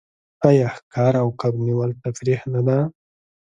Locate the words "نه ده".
2.53-2.77